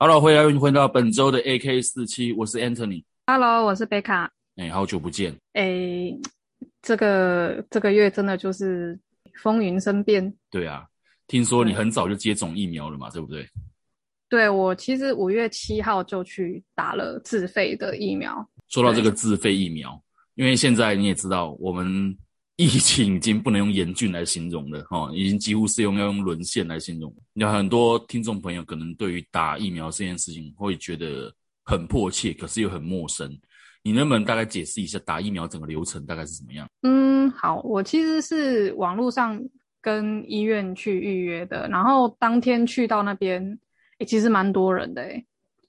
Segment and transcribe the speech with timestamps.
[0.00, 3.02] Hello，欢迎回到本周的 AK 四七，我是 Anthony。
[3.26, 4.30] Hello，我是贝卡。
[4.56, 5.34] 哎，好久不见。
[5.54, 6.16] 哎，
[6.82, 8.98] 这个这个月真的就是
[9.42, 10.32] 风云生变。
[10.50, 10.86] 对啊，
[11.26, 13.44] 听说你很早就接种疫苗了嘛，对不对？
[14.28, 18.46] 对，我其实五月七号就去打了自费的疫苗。
[18.68, 20.00] 说到这个自费疫苗，
[20.34, 22.16] 因为现在你也知道，我们
[22.56, 27.14] 疫情已经不能用严峻来形容了，哦，已经几乎是用要用沦陷来形容。
[27.34, 31.32] 有很多听众朋友可能对于打疫苗这件事情会觉得
[31.64, 33.30] 很迫切，可是又很陌生。
[33.82, 36.68] 你能不能大概解释一下打疫苗整个流程大概是怎么样？
[36.82, 39.40] 嗯，好，我其实是网络上
[39.80, 43.58] 跟医院去预约的，然后当天去到那边，
[43.98, 45.24] 诶，其实蛮多人的诶，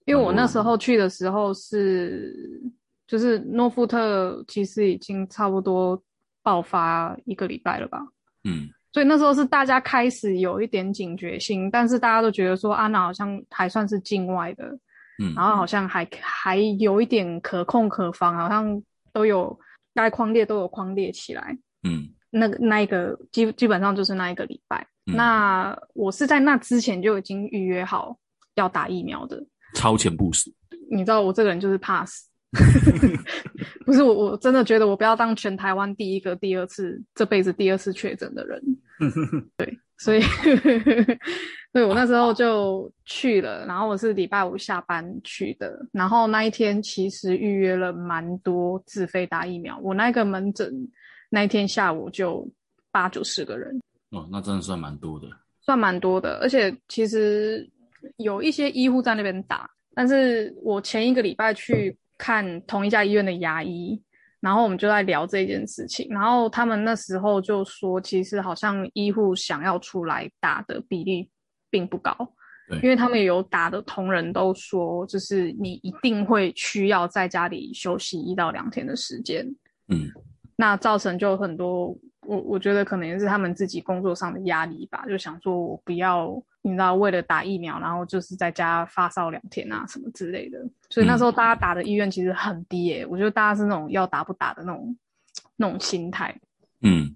[0.06, 2.62] 因为我那时候去的时候是，
[3.08, 6.02] 就是诺富特其实已经差不多
[6.42, 8.00] 爆发一个礼拜了吧，
[8.44, 14.78] 嗯，所以那时候是大家开始有一点警觉性，但是大家都觉得说安娜好像还算是境外的。
[15.22, 19.60] 嗯，然后好像还还有一点可控可防，好像都有
[19.94, 21.58] 该框列都有框列起来。
[21.84, 24.88] 嗯，那个那一个基基本上就是那一个礼拜。
[25.10, 28.18] 嗯、那我是在那之前就已经预约好
[28.56, 29.44] 要打疫苗的，
[29.76, 30.52] 超前部署。
[30.92, 32.28] 你知道我这个人就是怕死，
[33.86, 38.62] 不是我我真的觉得我不要当全台湾第一个第二次这辈子第二次确诊的人。
[39.58, 40.22] 对，所以。
[41.72, 50.74] 对，我那时候就去了，然后我是礼拜五下班去的，然后那一天其实预约了蛮多自费打疫苗，我那个门诊
[51.30, 52.50] 那一天下午就
[52.92, 53.80] 八九十个人，
[54.12, 55.28] 哦，那真的算蛮多的，
[55.62, 57.70] 算蛮多的，而且其实
[58.18, 64.02] 有一些医护在那边打，但是我前一个礼拜去看同一家医院的牙医，
[64.40, 71.30] 然后我们就在聊这件事情，然后他们那时候就说，其实好像医护想要出来打的比例。
[71.72, 72.16] 并不高，
[72.82, 79.46] 因为他们有打的同仁都说，就是你一定会需要在家里休息一到两天的时间，
[79.90, 80.10] 嗯，
[80.56, 81.96] 那造成就很多，
[82.30, 86.32] 我我觉得可能也是他们自己工作上的压力吧，就想说我不要，
[86.62, 90.60] 你知道，为了打疫苗，然后就是在家发烧两天啊什么之类的，
[90.90, 94.98] 所以那时候大家打的意愿其实很低耶、欸，我觉得大家是那种要打不打的那种
[95.56, 96.40] 那种心态。
[96.82, 97.16] 嗯，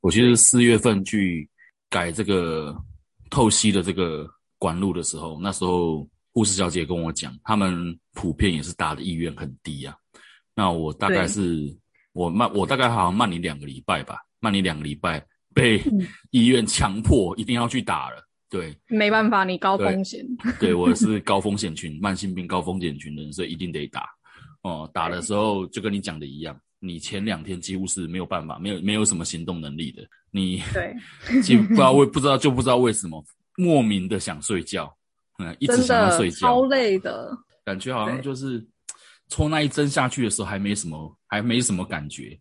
[0.00, 1.48] 我其实四月份去
[1.90, 2.76] 改这个。
[3.30, 4.26] 透析的这个
[4.58, 9.94] 管路的时候，那时候护士小姐跟我讲，他们普遍也是打的意愿很低啊。
[10.54, 11.76] 那我大概是
[12.14, 15.82] 我慢，我大概好像慢你两个礼拜吧，慢你两个礼拜，被
[16.30, 18.24] 医院强迫一定要去打了。
[18.50, 20.24] 对，没办法，你高风险。
[20.58, 24.06] 对，我是高风险群， 慢性病高风险群的人，所以一定得打。
[24.62, 30.02] 哦，打的时候就跟你讲的一样，你前两天几乎是没有办法，没有没有什么行动能力的。
[30.30, 30.94] 你对，
[31.42, 33.22] 就不知道为不知道就不知道为什么
[33.56, 34.94] 莫名的想睡觉，
[35.38, 37.30] 嗯，一直想要睡觉，超累的
[37.64, 38.66] 感觉，好像就是
[39.28, 42.38] 戳那一针下去的时候还没什么，还没什么感觉，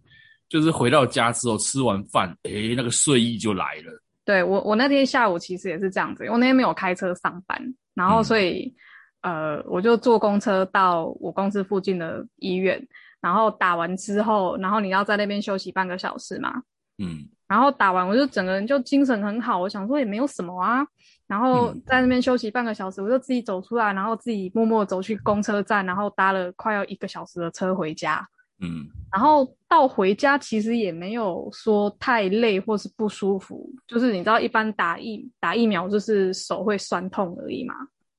[0.50, 4.02] 就是回到家之后吃完饭，诶，那个睡意就来了。
[4.26, 7.62] 对我，我那天下午其实也是这样子，我那天没有开车上班，
[7.94, 8.74] 然后所以、
[9.22, 12.86] 嗯、呃，我就坐公车到我公司附近的医院，
[13.22, 16.62] 然后打完之后，然后你要在那边休息半个小时嘛，
[16.98, 17.28] 嗯。
[17.48, 20.86] 然后打完我就整个人就精神很好，我想说也没有什么啊，
[21.28, 28.28] 然后在那边休息半个小时，我就自己走出来，然后自己默默走去公车站，然后搭了快要一个小时的车回家。
[28.60, 37.76] 嗯，然后到回家其实也没有说太累或是不舒服，就是你知道一般打疫打疫苗就是手会酸痛而已嘛。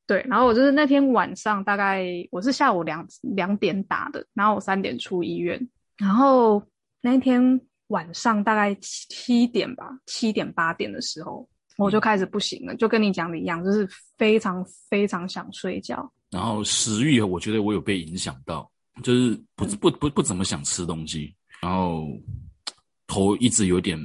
[0.07, 6.63] 对，然后我就是那天晚上大概我是下午两两点打的，然后我三点出医院，然后
[7.01, 7.61] 那天。
[7.89, 13.89] 晚上大概七点吧，七点八点的时候，我就开始不行了，就跟你讲的一样，就是
[14.19, 16.13] 非常非常想睡觉。
[16.29, 18.71] 然后食欲，我觉得我有被影响到，
[19.03, 22.07] 就是不不不不怎么想吃东西，然后
[23.07, 23.99] 头一直有点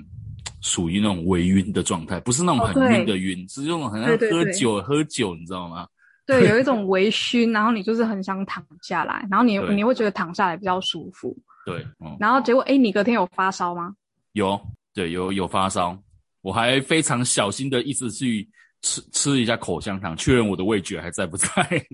[0.61, 5.87] 属于那种微晕的状态，不是那种很晕的晕，是那种很像喝酒喝酒，你知道吗？
[6.25, 11.37] 对，有一种微醺，然后你就是很想躺下来，然后你你会觉得躺下来比较舒服。
[11.65, 13.93] 对，嗯、然后结果，哎，你隔天有发烧吗？
[14.31, 14.57] 有，
[14.93, 16.01] 对，有有发烧，
[16.41, 18.49] 我还非常小心的一直去
[18.81, 21.49] 吃吃一下口香糖，确认我的味觉还在不在。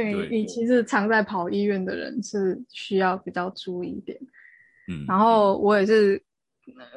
[0.00, 4.18] 对对你其实常在跑医院的人是需要比较注意一点。
[4.88, 6.20] 嗯，然后我也是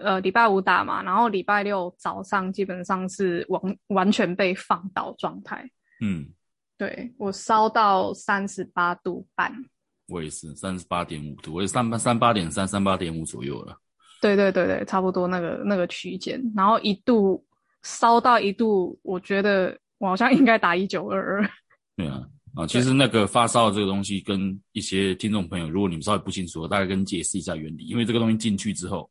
[0.02, 5.70] 呃礼拜五打嘛，然后礼拜六早上基本上是完完全被放倒状态。
[6.02, 6.26] 嗯，
[6.78, 9.54] 对我烧到三十八度半，
[10.08, 13.78] 我也是三十八点五度，我也三八三八点三三八点五左右了。
[14.22, 17.46] 对对对对，差不多那个那个区间，然后一度
[17.84, 21.50] 烧到一度，我觉得我好像应该打一九二二。
[21.96, 27.84] 对啊，啊，其实那个发烧这个东西，跟一些听众朋友，如果你们稍微不清楚，大概跟解释一下原理。
[27.86, 29.10] 因为这个东西进去之后，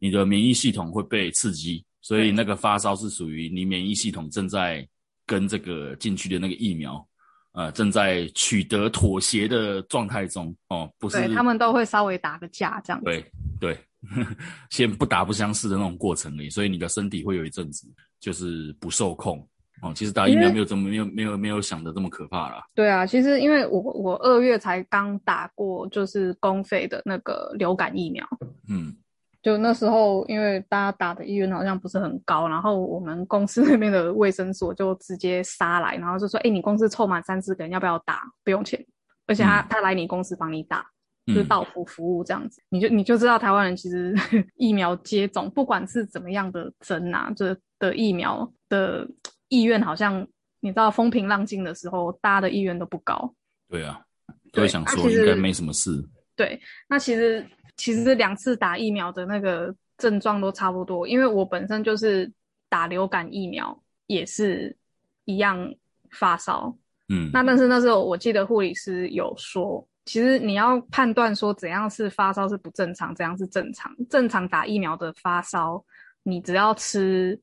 [0.00, 4.86] 你的免疫系统会被刺激，所以那个发烧是属于你免疫系统正在
[5.24, 7.06] 跟这个进去的那个疫苗，
[7.52, 13.04] 呃，正在取得妥协的状态中哦，不是对他们都会稍微打个架这样子。
[13.04, 13.24] 对
[13.60, 13.78] 对，
[14.70, 17.86] 先不打不相识的那种过程里，所以你的身体会有一阵子
[18.18, 19.46] 就是不受控
[19.82, 19.92] 哦。
[19.94, 22.64] 其实打疫苗没有这么没有没有没有想的这么可怕啦。
[22.74, 28.26] 对啊，其实因为我我二月才刚打过，就是公费的那个流感疫苗，
[28.68, 28.94] 嗯
[29.40, 38.22] 就那时候因为大家打的意愿好像不是很高，然后我们公司那边的卫生所就直接杀来，然后就说：“哎，你公司凑满三四个人，要不要打？
[38.44, 38.84] 不用钱，
[39.26, 40.84] 而且他、嗯他来你公司帮你打。”
[41.28, 44.14] 就是嗯到府服务这样子，你就你就知道台湾人其实
[44.56, 49.06] 疫苗接种，不管是怎么样的针啊，这的疫苗的
[49.48, 50.26] 意愿好像
[50.60, 53.34] 你知道风平浪静的时候，大家的意愿都不高。
[53.68, 54.00] 对啊，
[54.52, 55.90] 都想说应该没什么事。
[56.34, 57.46] 对，那其实
[57.76, 62.30] 其实两次打疫苗的那个症状都差不多，因为我本身就是
[62.68, 64.76] 打流感疫苗，也是
[65.24, 65.74] 一样
[66.10, 66.76] 发烧。
[67.08, 73.90] 嗯那但是那时候我记得护理师有说，其实你要判断说怎样是发烧是不正常，怎样是正常。
[74.08, 75.84] 正常打疫苗的发烧，
[76.22, 77.38] 你只要吃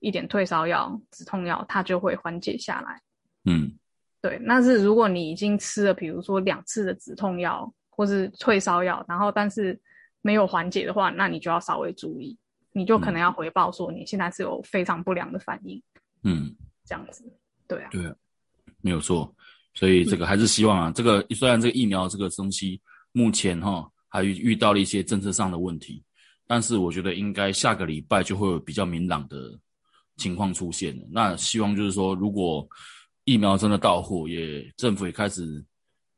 [0.00, 3.00] 一点退烧药、止痛药，它就会缓解下来。
[3.44, 3.72] 嗯
[4.20, 9.80] 对，那是如果你已经吃了，比如说两次的止痛药或是退烧药，然后但是
[10.22, 12.36] 没有缓解的话，那你就要稍微注意，
[12.72, 15.80] 你就可能要回报说你现在是有非常不良的反应，
[16.24, 16.52] 嗯，
[16.84, 17.24] 这样子。
[17.68, 18.14] 对啊，对啊，
[18.80, 19.32] 没有错。
[19.74, 22.80] 所以这个还是希望啊，这个虽然这个疫苗这个东西
[23.12, 26.02] 目前哈还遇遇到了一些政策上的问题，
[26.48, 29.56] 但是我觉得应该下个礼拜就会有比较明朗的
[30.18, 31.06] 情况出现了。
[31.10, 32.68] 那希望就是说，如果
[33.24, 35.64] 疫苗真的到货，也政府也开始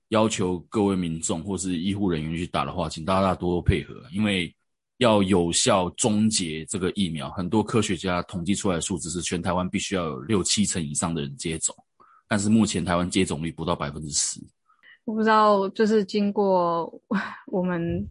[0.09, 4.53] 要求各位民众或是医护人员去打的话，请大家多多配合，因为
[4.99, 11.75] 要有效终结这个疫苗，很多科学家统计出来的数字是全台湾必须要有六七成以上的人接种，
[12.29, 14.41] 但是目前台湾接种率不到百分之十。
[15.05, 16.93] 我不知道，就是经过
[17.47, 18.07] 我们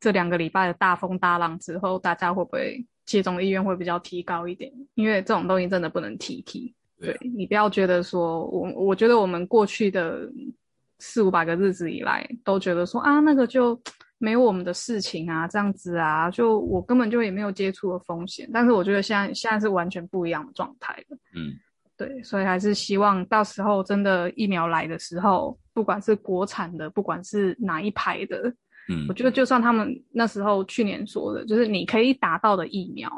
[0.00, 4.72] 这两个礼拜的大风大浪之后，大家会不会接种意愿会比较提高一点？
[4.94, 6.74] 因为这种东西真的不能提提。
[6.98, 10.30] 对对你不要觉得说，我我觉得我们过去的
[11.00, 13.80] 四五百个日子以来，都觉得说啊，那个就
[14.18, 18.48] 没有我们的事情啊，这样子啊，就我根本就也没有接触的风险。
[18.52, 21.18] 但是我觉得现在现在是完全不一样的状态了。
[21.34, 21.58] 嗯，
[21.96, 28.54] 对，所以还是希望到时候真的疫苗来的时候，不管是国产的，不管是哪一排的，
[28.88, 33.10] 嗯我觉得就算他们那时候去年说的，就是你可以打到的疫苗，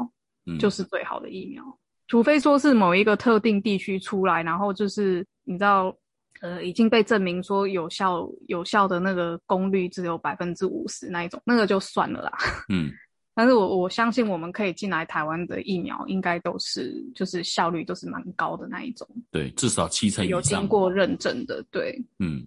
[0.47, 1.63] 嗯，就是最好的疫苗，
[2.09, 5.97] 除非说是某一个特定地区出来，然后就是你知道，
[6.41, 12.33] 呃，已经被证明说有效有效的那个功率只有百分之五十那一种，那个就算了啦。
[12.69, 12.91] 嗯
[13.37, 20.69] 但是我我相信我们可以进来台湾的疫苗，应该都是就是效率都是蛮高的那一种，对，至少七成以有经。
[20.69, 22.01] 过认证的，对。
[22.21, 22.47] 嗯，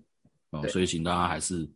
[0.51, 1.67] 哦，所以请大家还是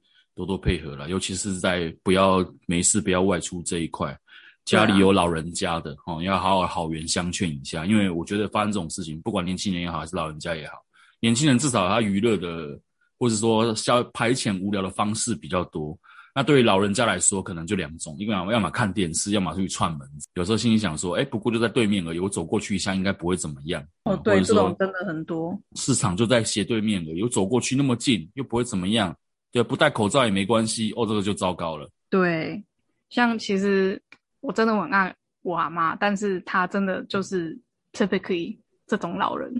[0.42, 4.18] 多多配合了，尤其是在不要没事不要外出这一块，
[4.66, 10.74] 家里有老人家的哦，要好好好言相劝一下，因为我觉得发生这种事情，不管年轻人也好，还是老人家也好，
[11.20, 12.80] 年轻人至少他娱乐的，
[13.20, 15.96] 或者说消排遣无聊的方式比较多。
[16.34, 20.00] 那对于老人家来说，可能就两种，一个要么看电视，要么出去串门。
[20.36, 23.86] 有时候心里想说，哎，不过就在对面而已，我走过去一下应该不会怎么样。
[24.06, 25.60] 哦，对，这种真的很多。
[25.76, 29.14] 市场就在斜对面而已，我走过去那么近，又不会怎么样，
[29.52, 31.90] 对，不戴口罩也没关系，哦，这个就糟糕了。
[32.10, 32.64] 对，
[33.10, 34.02] 像其实
[34.40, 37.60] 我真的很爱我阿妈，但是她真的就是
[37.94, 39.52] typically 这种老人。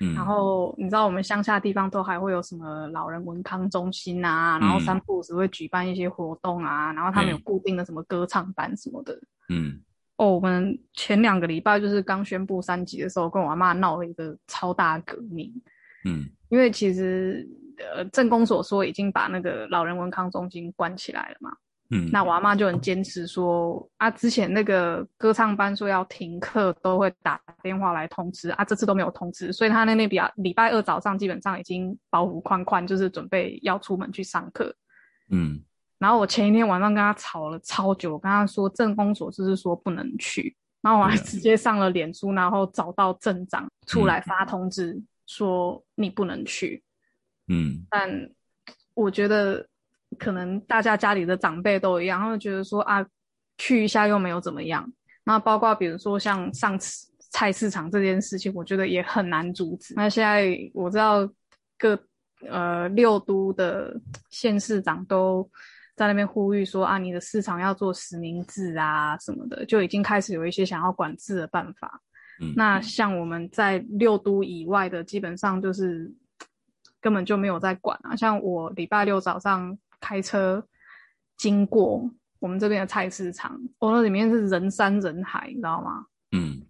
[0.00, 9.18] 嗯，然后你知道我们乡下地方都还会有什么老人文康中心啊，然后嗯三不五时会举办一些活动啊，然后他们有固定的什么歌唱班什么的。
[9.48, 9.80] 嗯
[10.16, 15.52] 哦，我们前两个礼拜就是刚宣布三级的时候，跟我阿妈闹了一个超大革命。
[16.04, 17.44] 嗯因为其实
[17.94, 21.50] 呃，政工所说已经把那个老人文康中心关起来了嘛，
[21.90, 34.74] 嗯，那我阿妈就很坚持说啊，之前那个歌唱班说要停课，都会打电话来通知啊，这次都没有通知，所以他那那比较礼拜二早上基本上已经包袱宽宽，就是准备要出门去上课。
[35.30, 35.62] 嗯
[35.98, 46.80] 然后我前一天晚上跟他吵了超久，我跟他说镇公所就是说不能去，然后我还直接上了脸书，然后找到镇长出来嗯发通知说你不能去。
[47.48, 48.30] 嗯但
[48.94, 49.66] 我觉得
[50.18, 53.04] 可能大家家里的长辈都一样，他们觉得说啊，
[53.56, 54.90] 去一下又没有怎么样。
[55.24, 59.94] 那包括比如说像上次菜市场这件事情，我觉得也很难阻止。
[59.94, 61.28] 那现在我知道
[61.76, 61.98] 各
[62.48, 63.94] 呃六都的
[64.30, 65.48] 县市长都
[65.94, 72.00] 在那边呼吁说啊，你的市场要做实名制啊什么的，就已经开始有一些想要管制的办法。
[72.40, 76.10] 嗯，那像我们在六都以外的，基本上就是
[77.00, 78.14] 根本就没有在管啊。
[78.16, 80.64] 像我礼拜六早上开车
[81.36, 86.04] 经过我们这边的菜市场，哦，那里面是人山人海，你知道吗？
[86.32, 86.62] 嗯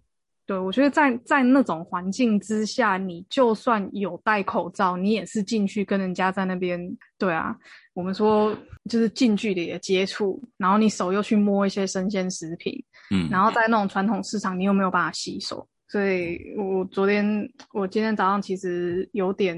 [0.45, 6.81] 对，我觉得在在那种环境之下，你就算有戴口罩，你也是进去跟人家在那边，
[7.19, 7.55] 对啊，
[7.93, 8.57] 我们说
[8.89, 19.55] 就是近距离的接触，然后你手又去摸一些生鲜食品，嗯，然后在那种传统市场，你又没有办法洗手，所以我昨天我今天早上其实有点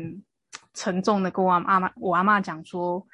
[0.74, 3.06] 沉重的跟我阿妈我阿妈讲说，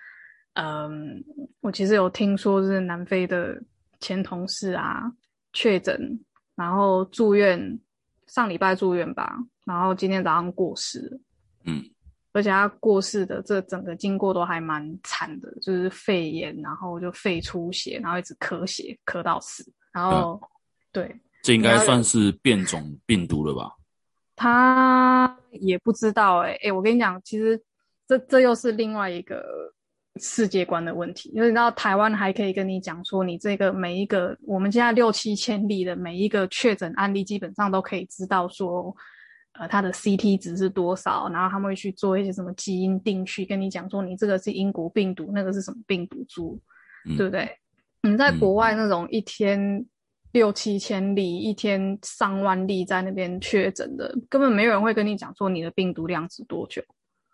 [0.54, 1.24] 嗯，
[1.62, 3.62] 我其实有听说是南非的
[4.00, 5.12] 前同事啊
[5.54, 6.20] 确诊，
[6.56, 7.80] 然后住院，
[8.28, 11.20] 上礼拜住院吧，然后今天早上过世。
[11.66, 11.84] 嗯
[12.34, 19.66] 而且他过世的这整个经过都还蛮惨的，就是肺炎，然后就肺出血，然后一直咳血，咳到死。
[19.92, 20.40] 然后，
[20.92, 23.72] 对这应该算是变种病毒了吧？
[24.38, 27.62] 他也不知道哎、欸、哎、我跟你讲，其实
[28.08, 29.44] 这这又是另外一个
[30.22, 38.96] 世界观的问题，因为你知道台湾还可以跟你讲说，你这个每一个我们现在六七千例的每一个确诊案例，基本上都可以知道说。
[39.60, 41.27] 呃，它的 CT 值是多少？
[41.29, 46.60] 然后他们会去做一些什么基因定序，跟你讲说你这个是英国病毒，那个是什么病毒株，
[47.10, 47.50] 嗯对不对？
[48.03, 49.84] 你在国外那种一天
[50.32, 56.82] 六七千例、一天上万例在那边确诊的，根本没有人会跟你讲说你的病毒量是多久、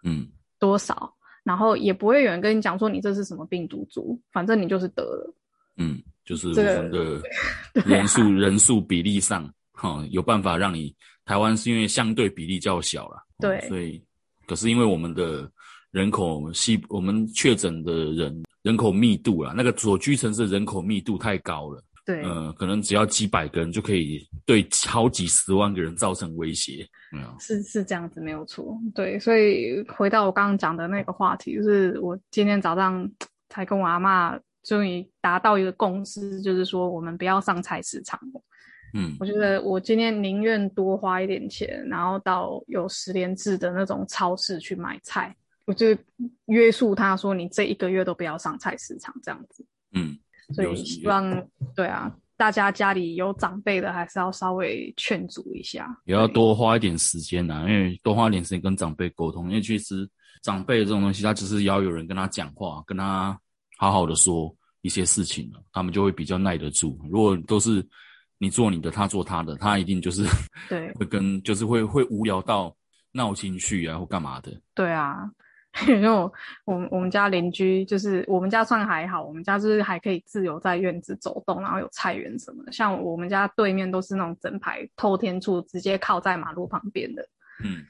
[0.03, 0.27] 嗯
[0.59, 5.35] 多少，然后也不会有人跟你讲说你这是什么病毒株，反正你就是得了。
[5.77, 7.21] 嗯，就是我这个们的
[7.85, 10.95] 人数人数比例上，哈、有办法让你
[11.25, 14.01] 台湾是因为相对比例较小啦，哦对所以
[14.45, 15.51] 可是因为我们的
[15.91, 27.35] 人口细，我们确诊的人人口密度啦，那个所居城市的人口密度太高了，对，呃，可能只要几百个人就可以对超几十万个人造成威胁，没有？
[27.39, 28.77] 是是这样子，没有错。
[28.93, 33.09] 对，所以回到我刚刚讲的那个话题，就是我今天早上
[33.49, 38.19] 才跟我阿妈终于达到一个共识，就是说我们不要上菜市场。
[38.95, 45.97] 嗯我觉得我今天宁愿多花一点钱，然后到有十连制的那种超市去买菜，我就
[46.45, 49.65] 约束他说，你这一个月都不要上菜市场这样子。
[49.93, 50.15] 嗯，
[50.53, 60.09] 所以有希望对啊，大家家里有长辈的，还是要稍微劝阻一下，也要多花一点时间呐、因为多花一点时间跟长辈沟通，因为其实
[60.41, 63.39] 长辈这种东西，他只是要有人跟他讲话，跟他
[63.77, 66.99] 好好的说一些事情了，他们就会比较耐得住。
[67.09, 67.85] 如果都是
[68.37, 70.25] 你做你的，他做他的，他一定就是
[70.67, 72.75] 对 会跟就是会会无聊到
[73.13, 74.51] 闹情绪啊或干嘛的。
[74.73, 75.29] 对啊，
[75.87, 76.31] 因为我
[76.65, 82.71] 我们我们家邻居就是我们家算还好，我们家就是还可以自由在院子走动，然后有菜园什么的。
[82.71, 87.27] 像我们家对面都是那种整排透天处，直接靠在马路旁边的。
[87.63, 87.83] 嗯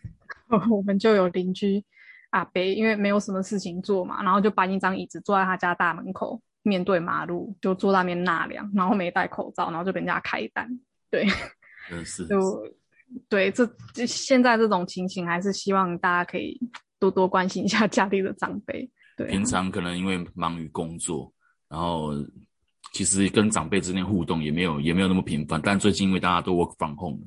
[0.70, 1.84] 我们就有邻居
[2.30, 10.70] 阿伯，因为没有什么事情做嘛，然后就搬一张椅子坐在他家大门口，面对马路，就坐在那边纳凉，然后没戴口罩，然后就被人家开单。
[11.10, 11.26] 对，
[11.90, 12.40] 真的是，就
[13.28, 16.60] 对这这现在这种情形，还是希望大家可以
[17.04, 18.90] 多多关心一下家里的长辈。
[19.18, 21.32] 对啊、平常可能因为忙于工作，
[21.68, 22.14] 然后
[22.94, 25.60] 其实跟长辈之间互动也没有也没有那么频繁。
[25.62, 27.20] 但最近因为大家都 work from home，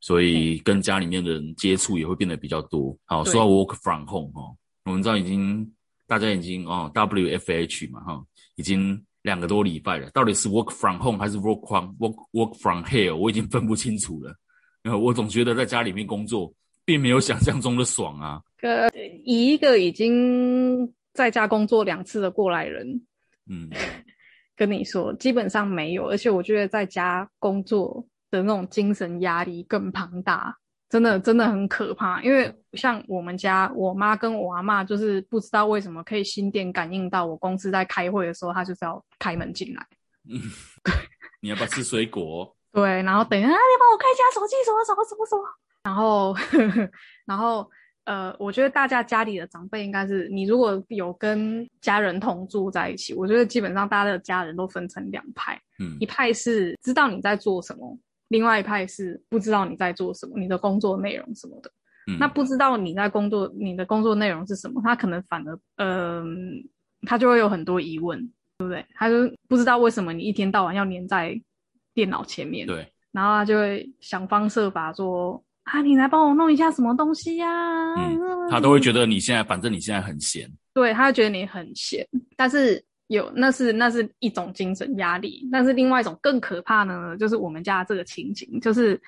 [0.00, 2.96] 所以跟家里面的人接触也会变得比较多。
[3.04, 5.70] 好，说到 work from home 哦，我们知道已经
[6.08, 8.22] 大家已经哦 WFH 嘛哈，
[8.56, 14.34] 已经两个多礼拜了，到底是 work from home 还是 work from work work from here，我已经分不清楚了。
[14.82, 16.52] 呃， 我总觉得在家里面工作
[16.84, 18.42] 并没有想象中的爽啊。
[18.62, 18.88] 呃，
[19.24, 23.02] 以一个已经在家工作两次的过来人
[23.50, 23.68] 嗯
[24.56, 30.56] 跟你说，基本上没有，而且我觉得在家工作的那种精神压力更庞大，
[30.88, 32.22] 真的真的很可怕。
[32.22, 39.86] 因为像我们家，我妈跟我阿妈就是不知道为什么可以心电感应到我公司在开会的时候，她就是要开门进来。
[40.30, 40.38] 嗯，
[41.40, 42.54] 你要不要吃水果？
[42.72, 45.42] 对，然后等一下，啊你帮我看一下手机，什么什么什么什么，
[45.82, 46.34] 然后
[47.26, 47.68] 然后
[48.04, 57.96] 呃，我觉得大家家里的长辈应该是，你如果有跟家人同住在一起，我觉得基本上大家的家人都分成两派，嗯一派是知道你在做什么，
[58.28, 61.70] 另外一派是不知道你在做什么，你的工作内容什么的。
[62.08, 66.34] 嗯，那不知道你在工作，你的工作内容是什么，他可能反而，嗯、
[67.02, 68.18] 他就会有很多疑问，
[68.58, 68.84] 对不对？
[68.94, 69.14] 他就
[69.48, 71.40] 不知道为什么你一天到晚要黏在
[71.94, 89.00] 电脑前面，对，然后他就会想方设法说啊，你来帮我弄一下什么东西呀、嗯他都会觉得你现在，反正你现在很闲，对他会觉得你很闲，但是有那是那是一种精神压力，但是另外一种更可怕呢，就是我们家这个情景，就是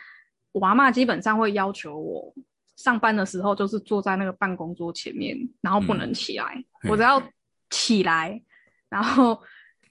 [0.52, 2.32] 我阿妈基本上会要求我
[2.76, 7.22] 上班的时候就是坐在那个办公桌前面，然后不能起来，嗯我只要
[7.68, 8.40] 起来，
[8.88, 9.38] 然后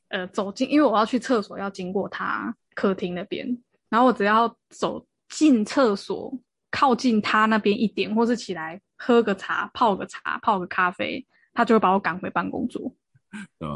[0.07, 3.45] 呃走进，因为我要去厕所要经过他客厅那边，
[3.89, 6.33] 然后我只要走进厕所。
[6.73, 12.91] 靠近他那边一点，或是起来喝个茶、泡个茶、泡个咖啡，他就会把我赶回办公桌。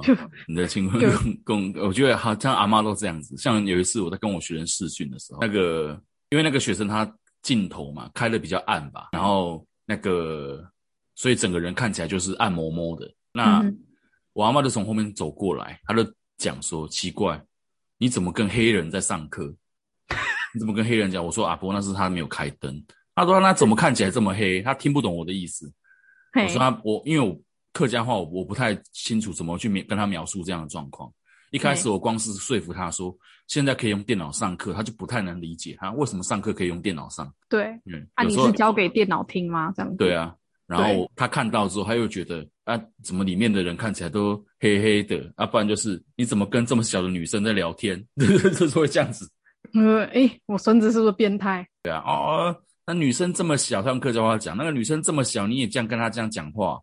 [0.03, 0.27] 对吧？
[0.47, 1.07] 你的情况就
[1.45, 3.37] 跟跟我觉得好像阿妈都这样子。
[3.37, 5.99] 像有一次我在跟我学生试训的时候，那个
[6.29, 7.11] 因为那个学生他
[7.41, 10.67] 镜头嘛开的比较暗吧，然后那个
[11.15, 13.13] 所以整个人看起来就是暗摸摸的。
[13.31, 13.77] 那、嗯
[14.33, 17.43] 我阿妈就从后面走过来，她就讲说：“奇怪，
[17.97, 19.51] 你怎么跟黑人在上课？
[20.53, 22.83] 你怎么跟黑人讲？”我说：“阿伯，那是他没有开灯。”
[23.15, 25.71] 他说：“那怎么看起来这么黑？”他听不懂我的意思。
[26.33, 27.39] 我说他我因为我
[27.73, 31.11] 客家话我我不太清楚怎么去描跟他描述这样的状况。
[31.51, 33.15] 一开始我光是说服他说
[33.47, 37.33] 现在可以用电脑上课，他就不太能理解他为什么上课可以用电脑上。
[37.47, 39.71] 对，嗯，啊，有时候你是交给电脑听吗？
[39.75, 39.97] 这样子？
[39.97, 40.35] 对，啊，
[40.67, 45.45] 然后他看到之后，他又觉得啊，怎么里面的人看起来都黑黑的啊？
[45.45, 48.05] 不然就是你怎么跟这么小的女生在聊天？
[48.19, 49.27] 就是会这样子。
[49.73, 51.67] 呃，诶，我孙子是不是变态？
[51.83, 52.55] 对啊，哦，
[52.85, 56.79] 那女生这么小，他用客家话讲，那个女生这么小，你也这样跟她这样讲话，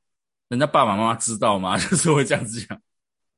[0.49, 1.77] 人家爸爸妈妈知道吗？
[1.79, 2.79] 就是会这样子讲。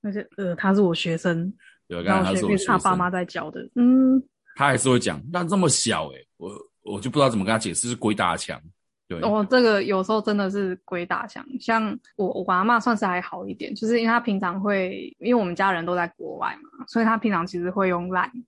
[0.03, 1.53] 而且呃，他是我学生，
[1.89, 3.61] 对，刚然后学妹才他是我学生，是他爸妈在教的。
[3.75, 4.23] 嗯，
[4.55, 6.51] 他还是会讲，但这么小哎、我
[6.83, 8.61] 我就不知道怎么跟他解释，是鬼打墙。
[9.09, 11.45] 对，哦，这个有时候真的是鬼打墙。
[11.61, 18.43] 像我我阿妈算是还好一点，就是因为她平常会，因为我们家人都在国外嘛，所以她平常其实会用 Line，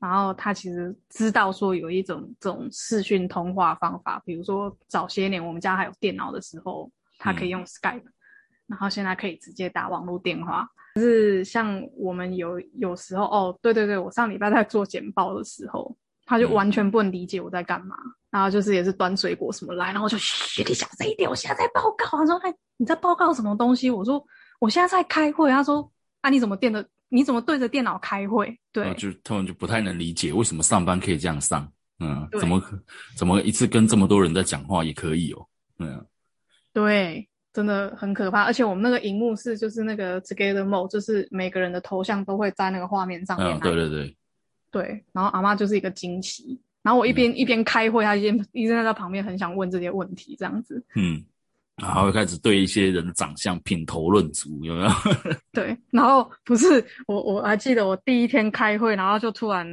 [0.00, 8.02] 然后他其实知道说有一种这种视讯通话方法，比如说早些年我们家还有电脑的时候，他可以用 Skype，、
[8.66, 10.68] 然后现在可以直接打网络电话。
[10.94, 17.96] 就是像我们有有时候哦，对对对，我上礼拜在做简报的时候，他就嗯完全不能理解我在干嘛，
[18.30, 22.18] 然后就是也是端水果什么来，然后就嘘，你小声一点，我现在在报告。
[22.18, 24.24] 他说：“哎，你在报告什么东西？”我说
[24.60, 25.88] ：“我现在在开会。”他说
[26.22, 26.88] ：“啊，你怎么电的？
[27.08, 28.92] 你怎么对着电脑开会？”对。
[28.94, 32.78] 就他们就不太能理解为什么上班可以这样上，嗯，怎么可
[33.16, 35.46] 怎么一次跟这么多人在讲话也可以哦，
[35.78, 36.06] 嗯，
[36.72, 38.42] 对，真的很可怕。
[38.44, 44.16] 而且我们那个荧幕是就是那个 Together Mode，就是每个人的头像都会在那个画面上面、嗯，对对对，
[44.70, 50.84] 对，然后阿妈就是一个惊奇，然后我一边、一边开会，她一边一直在她旁边很想问这些问题，这样子。
[50.94, 51.24] 嗯，
[51.80, 54.90] 然后开始对一些人的长相品头论足，有没有？
[55.52, 59.66] 对，然后不是我我还记得我第一天开会，然后就突然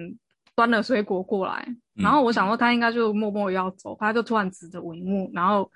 [0.56, 5.70] 端了水果过来，然后我想说他应该就默默要走，他就突然指着我荧幕，然后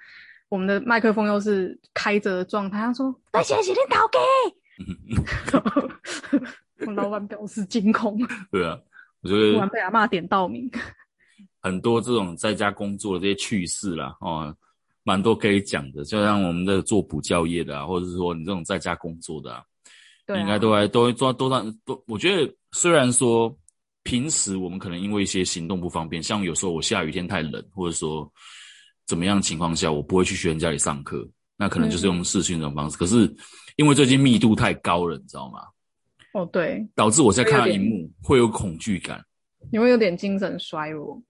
[0.50, 4.18] 我们的麦克风又是开着的状态，他说：“那谢谢你导给。”
[6.88, 8.18] 我老板表示惊恐，
[8.52, 8.78] 对啊，
[9.22, 10.70] 我觉突得然被阿妈点到名。
[11.62, 14.56] 很多这种在家工作的这些趣事啦，哦，
[15.04, 16.04] 蛮多可以讲的。
[16.04, 19.64] 就像我们的做补教业的啊，或者是说你这种在家工作的啊，
[20.26, 22.02] 对啊应该都还都抓都让都。
[22.08, 23.56] 我觉得虽然说
[24.04, 28.32] 平时我们可能因为一些行动不方便，像有时候我下雨天太冷，或者说
[29.06, 32.98] 怎么样情况下，我不会去学生家里上课，那可能就是用视讯这种方式。
[32.98, 33.34] 可是
[33.76, 35.60] 因为最近密度太高了，你知道吗？
[36.34, 39.20] 哦，对，导致我在看到荧幕会有恐惧感。
[39.72, 41.22] 你会有点精神衰弱。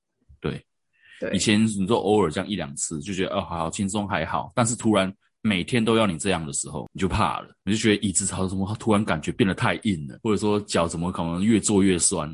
[1.20, 12.34] 对，以，前你说偶尔这样一两次，就觉得哦好好轻松还好，但是突然每天都要你这样的时候，你就怕了，你就觉得椅子朝什么突然感觉变得太硬了，或者说脚怎么可能越坐越酸，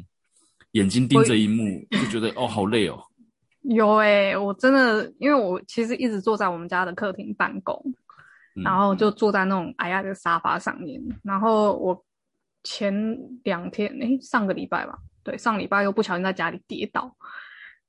[0.72, 3.00] 眼睛盯着一幕就觉得哦好累哦。
[3.62, 7.82] 有诶、我真的，因为我其实一直坐在我们家的客厅办公，
[8.56, 11.02] 嗯然后就坐在那种矮矮的沙发上面。
[11.24, 12.06] 然后我
[12.64, 12.94] 前
[13.44, 17.12] 两天，诶，上个礼拜吧，对，上礼拜又不小心在家里跌倒，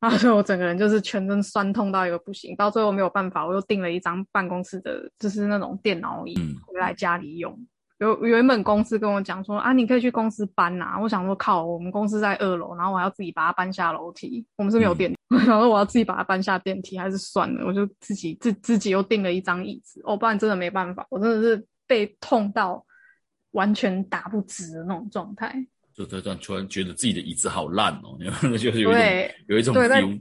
[0.07, 2.55] 然后所以我整个人就是全身酸痛到一个不行。
[2.55, 7.59] 到最后没有办法，我又订了一张办公室的，就是那种电脑椅嗯回来家里用。
[7.99, 10.97] 有原本公司跟我讲说啊，你可以去公司搬呐。
[11.01, 14.47] 我想说靠，我们公司在二楼，然后我还要自己把它搬下楼梯。
[14.57, 20.01] 我们是没有电梯，然后我要自己把它搬下电梯，还是算了，我就自己自自己又订了一张椅子。
[20.05, 22.85] 哦，不然真的没办法，我真的是被痛到
[23.53, 25.67] 完全打不直的那种状态。
[25.97, 28.19] 就这段突然觉得自己的椅子好烂哦，
[28.59, 30.21] 就是有一种有一种 feel。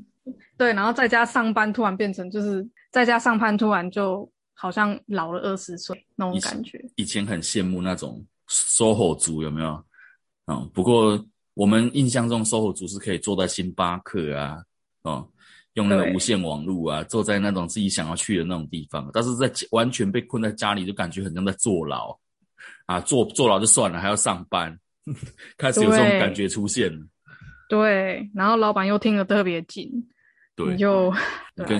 [0.58, 6.84] 对，然后在家上班，突然变成就是在家上班，突然就好像老了二十岁那种感觉。
[6.96, 9.84] 以前很羡慕那种 SOHO 族，有没有？
[10.48, 11.24] 嗯，不过
[11.56, 14.64] 我们印象中 SOHO 族是可以坐在星巴克啊，
[15.02, 15.28] 哦，
[15.74, 19.10] 用那个无线网络啊，坐在那种自己想要去的那种地方。
[19.12, 22.18] 但是在完全被困在家里，就感觉很像在坐牢
[22.86, 24.80] 啊，坐坐牢就算了，还要上班，
[25.58, 27.06] 开始有这种感觉出现了。
[27.68, 29.91] 对，然后老板又听得特别紧。
[30.58, 31.13] 你就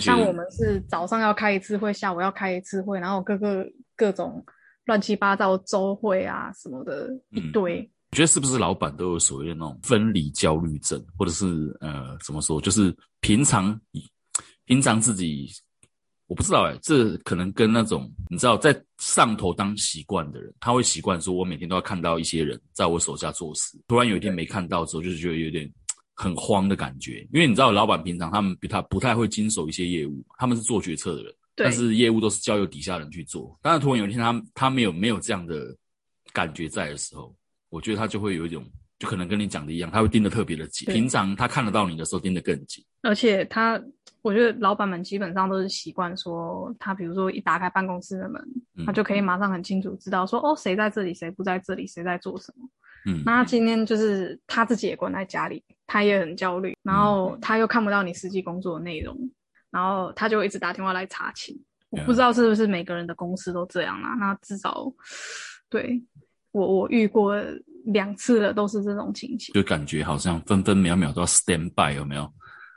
[0.02, 4.44] 像我们是早上要开一次会，下午要开一次会，然后各个各种
[4.84, 7.90] 乱七八糟周会啊什么的一堆。
[8.12, 11.46] 我觉得是不是老板都有所谓的那种分离焦虑症，或者是
[11.80, 13.80] 呃怎么说，就是平常
[14.66, 15.48] 平常自己
[16.28, 25.72] 我不知道哎，这可能跟那种你知道在上头当习惯的人，他会习惯说我每天都要看到一些人在我手下做事，突然有一天没看到之后，就是觉得有点。
[26.18, 33.54] 很慌的感觉，因为你知道，老板平常他们比他不太会经手一些业务，他们是做决策的人，但是业务都是交由底下人去做。
[33.62, 35.76] 当然，突然有一天他他没有没有这样的
[36.32, 37.36] 感觉在的时候，
[37.68, 38.66] 我觉得他就会有一种，
[38.98, 40.88] 就可能跟你讲的一样，他会盯得特别的紧。
[40.94, 42.82] 平常他看得到你的时候，盯得更紧。
[43.02, 43.78] 而且他，
[44.26, 48.44] 我觉得老板们基本上都是习惯说，他比如说一打开办公室的门，
[48.84, 52.68] 他就可以马上很清楚知道说，哦，谁在这里，谁不在这里，谁在做什么。
[53.06, 59.16] 嗯，那今天就是他自己也关在家里，他也很焦虑，然后他又看不到你实际工作的内容，
[59.70, 61.56] 然后他就一直打电话来查寝。
[61.92, 64.16] 我不知道是不是每个人的公司都这样啊？
[64.16, 64.92] 那至少
[65.70, 66.04] 对
[66.52, 67.36] 我我遇过
[67.94, 72.28] 两次了，都是这种情形，就感觉好像分分秒秒都要 stand by，有没有？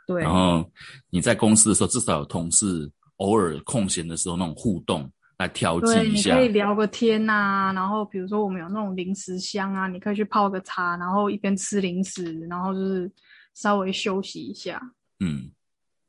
[0.08, 0.22] 对。
[0.22, 0.68] 然后
[1.10, 5.08] 你在公司的时候，至少有同事偶尔空闲的时候那种互动。
[5.38, 13.08] 来调剂一下，你可以聊个天呐，然后比如说我们有那种零食箱啊，你可以去泡个茶，然后一边吃零食，然后就是
[13.54, 14.82] 稍微休息一下。
[15.20, 15.48] 嗯，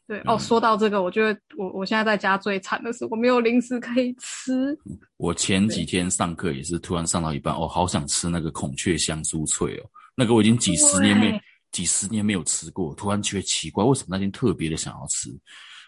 [0.07, 4.75] 对哦，说到这个，我觉得我我现在在家最惨的是我没有零食可以吃。
[5.17, 9.85] 我前几天上课也是突然上到一半，哦，好想吃那个孔雀香酥脆哦，
[10.15, 11.39] 那个我已经几十年没
[11.71, 15.29] 几十年没有吃过，突然觉得奇怪，为什么那天特别的想要吃？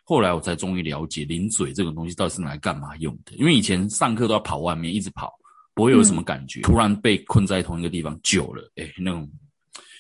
[0.04, 3.36] 后来我才终于了解零嘴这种东西到底是拿来干嘛用的。
[3.38, 5.32] 因为以前上课都要跑外面，一直跑，
[5.74, 6.62] 不会有什么感觉。
[6.62, 9.30] 突然被困在同一个地方久了，哎，那种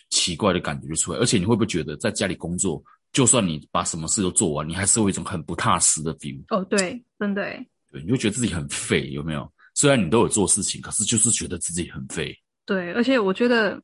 [0.10, 1.20] 奇怪的感觉就出来。
[1.20, 6.44] 而且你会不会觉得在家里工作，就算你把什么事都做完，你还是有一种很不踏实的 feel？
[6.50, 7.44] 哦，对，真的。
[7.91, 9.50] 对，你会觉得自己很废，有没有？
[9.76, 12.36] 虽然你都有做事情，可是就是觉得自己很废。
[12.65, 13.82] 对，而且我觉得，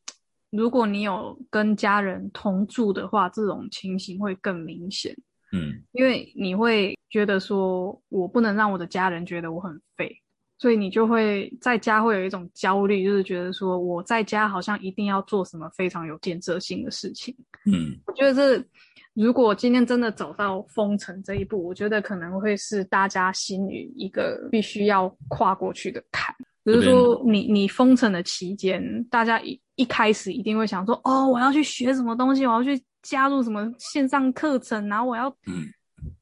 [0.52, 5.16] 如果你有跟家人同住的话，这种情形会更明显。
[5.54, 10.12] 嗯，因为你会觉得说，我不能让我的家人觉得我很废，
[10.58, 17.36] 所以你就会在家会有一种焦虑，就是觉得说我在家好像一定要做什么非常有建设性的事情。
[17.66, 18.66] 嗯，我觉得这
[19.14, 26.36] 如果今天真的走到封城这一步，我觉得可能会是大家心里一个必须要跨过去的坎。
[26.72, 32.82] 比如说，你你封城的期间，大家一一开始一定会想说，哦，我要去学什么东西，我要去。
[33.04, 35.34] 加入什么线上课程，然后我要，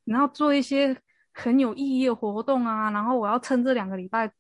[0.03, 0.95] 然后做一些
[1.34, 4.31] 很有意义的活动啊，然后我要趁这两个礼拜，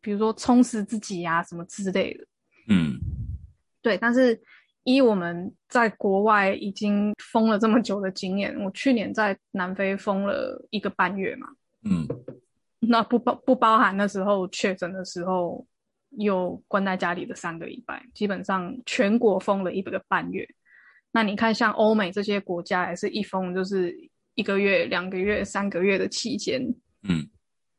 [0.00, 2.24] 比如说充实自己啊，什么之类的。
[2.68, 3.00] 嗯，
[3.82, 3.98] 对。
[3.98, 4.40] 但是
[4.84, 11.48] 依我们在国外已经封了这么久的经验，我去年在南非封了一个半月嘛。
[11.82, 12.06] 嗯，
[12.80, 15.66] 那不包不包含那时候确诊的时候
[16.10, 20.48] 又关在家里的三个礼拜，基本上全国封了一个半月。
[21.10, 23.96] 那你看，像欧美这些国家，也是一封就是
[24.34, 26.62] 一个月、两个月、三个月的期间。
[27.02, 27.26] 嗯，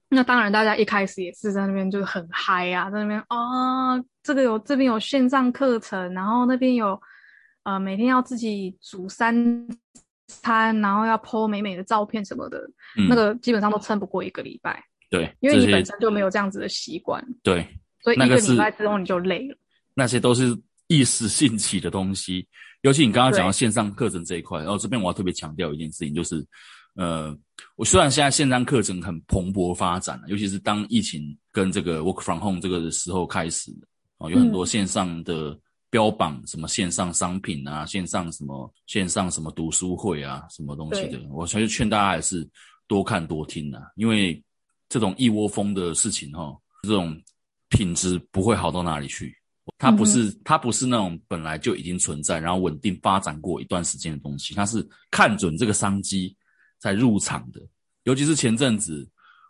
[0.10, 7.00] 那当然，大家一开始也是在那边就是很嗨啊，在那边啊，这个有这边有线上课程，然后那边有
[7.64, 9.68] 呃每天要自己煮三
[10.30, 12.62] 餐，然后要 po 美美的照片什么的，
[13.10, 14.82] 那个基本上都撑不过一个礼拜。
[15.10, 17.22] 对，因为你本身就没有这样子的习惯。
[17.44, 17.68] 对，
[18.02, 19.58] 所以一个礼拜之后你就累了。
[19.94, 22.48] 那些都是一时兴起的东西。
[22.84, 26.46] 尤其你刚刚讲到线上课程这一块，然后这边我要特别强调一件事情，就是，
[26.96, 27.38] 呃，
[27.76, 33.70] 我虽然现在线上课程很蓬勃发展尤其是当疫情跟这个 work from home 这个时候开始，
[34.20, 42.47] 哦，有很多线上的标榜什么线上商品啊，线上什么线上什么读书会啊，什么东西的，我还是劝大家还是
[42.88, 44.41] 多看多听啊，因为
[44.88, 47.19] 这种一窝蜂的事情哈，这种
[47.69, 49.36] 品质不会好到哪里去。
[49.78, 56.36] 它不是它不是那种本来就已经存在，然后稳定发展过一段时间的东西，它是看准这个商机
[56.80, 57.62] 才入场的。
[58.04, 59.08] 尤其是前阵子，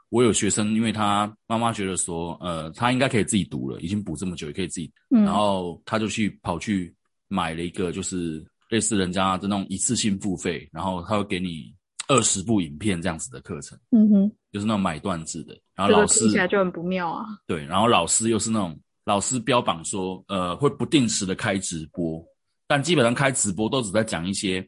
[0.10, 6.94] 我有学生，因为他妈妈觉得说，呃，他应该可以自己读了，已经补这么久，也可以自己，然后他就去跑去
[7.28, 11.74] 买了一个，就是类似人家的那种一次性付费，然后他会给你
[12.08, 17.26] 二十部影片这样子的课程，嗯哼，就是那种买断制的，然后老师听起来就很不妙啊。
[17.48, 18.80] 对，然后老师又是那种。
[19.06, 22.24] 老师标榜说，呃，会不定时的开直播，
[22.68, 24.64] 但基本上开直播都只在讲一些，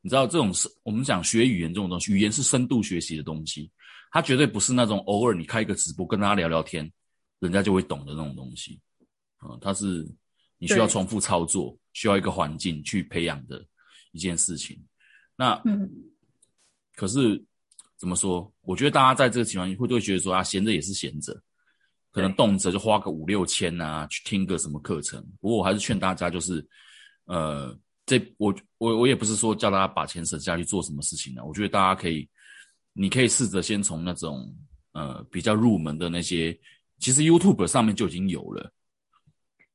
[0.00, 3.68] 你知道这种是我们讲学语言这种东西，语言是深度学习的东西，
[4.10, 6.90] 它绝对不是那种偶尔你开一个直播跟大家聊聊天，
[7.38, 8.80] 人家就会懂的那种东西，
[9.38, 10.06] 啊，它是
[10.58, 13.64] 你需要重复操作，需要一个环境去培养的
[14.12, 14.82] 一件事情。
[15.36, 15.88] 那，嗯，
[16.94, 17.42] 可是
[17.96, 18.52] 怎么说？
[18.62, 21.40] 我觉得大家在这个情况会都会觉得说啊，闲着也是闲着。
[22.12, 25.24] 可能动辄就花个五六千啊，去听个什么课程。
[25.40, 26.66] 不过我还是劝大家，就是，
[27.26, 27.72] 呃，
[28.04, 31.44] 这我我我也不是说叫大家把钱省下去做什么事情呢。
[31.44, 32.28] 我觉得大家可以，
[32.92, 34.54] 你可以试着先从那种
[34.92, 36.58] 呃比较入门的那些，
[36.98, 38.72] 其实 YouTube 上面就已经有了。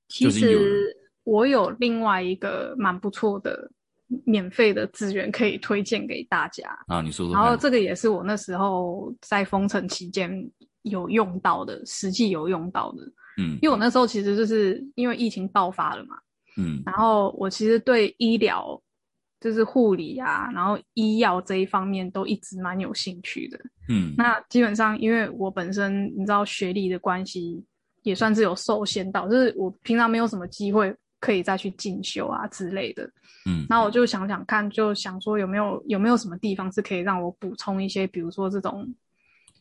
[0.07, 3.71] 其实我有另外一个蛮不错的
[4.25, 7.35] 免费的资源可以推荐给大家啊，你说说。
[7.35, 10.51] 然后这个也是我那时候在封城期间。
[10.85, 13.01] 有用到的，实际有用到的，
[13.39, 16.15] 嗯，因为我那时候其实就是因为疫情爆发了嘛，
[16.57, 18.79] 嗯，然后我其实对医疗，
[19.45, 27.63] 就是护理啊，然后医药这一方面都一直蛮有兴趣的，嗯，那基本上因为我本身你知道学历的关系，
[28.01, 33.03] 也算是有受限到，就是我平常没有什么机会可以再去进修啊之类的，
[33.45, 38.91] 嗯，那我就想想看，就想说有没有有没有什么地方是可以让我补充一些，比如说这种。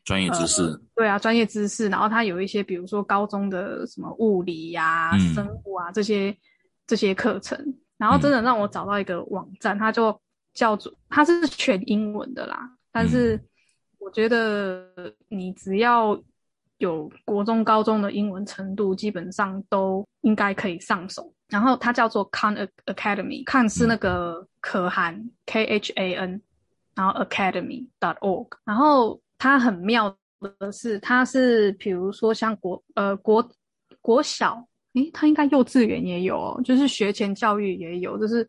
[0.05, 1.89] 专业知识，对啊，专业知识。
[1.89, 6.37] 然后它有一些，比如说高中的什么物理呀、生物啊这些
[6.87, 7.59] 这些课程。
[7.99, 10.19] 然后真的让我找到一个网站，它就
[10.53, 12.71] 叫做它是全英文的啦。
[12.93, 13.41] 但是
[13.99, 14.87] 我觉得
[15.29, 16.21] 你只要
[16.79, 21.33] 有国中、高中的英文程度，基本上都应该可以上手。
[21.49, 26.43] 然后它叫做 Khan academy kan 是那个可汗 K H A N，
[26.95, 29.21] 然后 Academy dot org，然后。
[29.37, 30.17] 它很妙
[30.59, 33.47] 的是，它是比如说像国呃国
[34.01, 38.49] 国小，诶，他应该幼稚园也有哦，就是学前教育也有，就是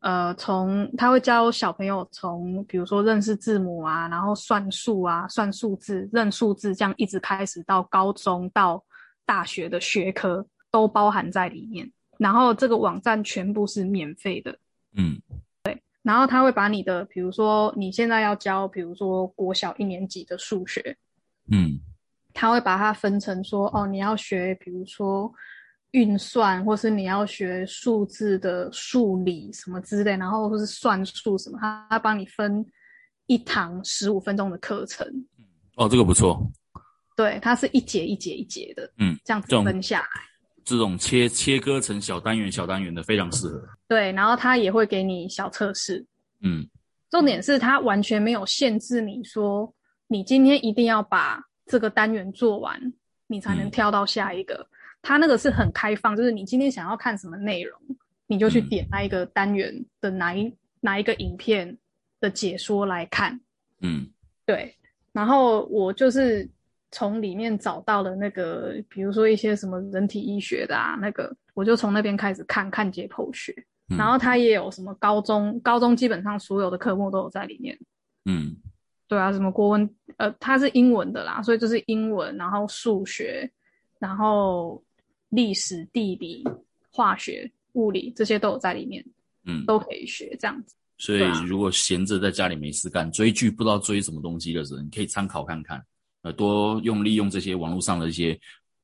[0.00, 8.82] 呃从他会教小朋友从比如说认识字母啊，然后算数啊，算数字、认数字，这样一直开始到高中到
[9.26, 11.90] 大学的学科都包含在里面。
[12.18, 14.58] 然后这个网站全部是免费的，
[14.96, 15.20] 嗯。
[15.62, 20.96] 对然后他会把你的，比如说你现在要教，比如说国小一年级的数学，
[21.50, 21.78] 嗯，
[22.32, 25.32] 他会把它分成说，哦，你要学，比如说
[25.92, 32.64] 运算，或是你要学数字的数理什么之类，然后或是算术什么，他他帮你分
[33.26, 35.06] 一堂十五分钟的课程。
[35.76, 36.40] 哦，这个不错。
[37.16, 40.08] 对，它是一节一节一节的，嗯，这样子分下来。
[40.64, 43.60] 这种切切割成小单元、小单元的非常适合。
[43.88, 46.04] 对，然后他也会给你小测试。
[46.42, 46.68] 嗯，
[47.10, 49.74] 重点是他完全没有限制你说
[50.06, 52.80] 你今天一定要把这个单元做完，
[53.26, 54.68] 你才能跳到下一个。
[55.08, 57.80] 他那个是很开放，就是你今天想要看什么内容，
[58.26, 61.78] 你就去点那一个单元的哪一哪一个影片
[62.20, 63.40] 的解说来看。
[63.80, 64.06] 嗯，
[64.44, 64.76] 对。
[65.12, 66.48] 然后我就是。
[66.90, 73.54] 从里面找到了那个，比如说一些什么人体医学的啊，那个我就从那边开始看看解剖学，
[73.88, 77.78] 然后它也有什么高中，高中基本上所有的科目都有在里面。
[78.24, 78.56] 嗯，
[79.06, 83.50] 对啊，什么国文，呃，它是英文的啦，所以就是英文，然后数学，
[83.98, 84.82] 然后
[85.30, 86.44] 历史、地理、
[86.90, 89.04] 化学、物理这些都有在里面，
[89.44, 90.74] 嗯，都可以学这样子。
[90.96, 95.80] 所以如果闲着在家里没事干，追剧不知道追什么东西的时候，你可以参考看看。
[96.22, 98.36] 呃，多用利用这些网络上的一些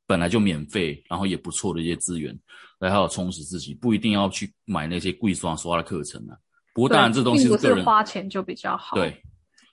[0.06, 2.38] 本来就免费，然后也不错的一些资源，
[2.78, 6.38] 来好好充实自己，不一定要去买那些贵刷刷的课程啊。
[6.72, 8.94] 不过当然，这东西是个人花钱就比较好。
[8.94, 9.20] 对，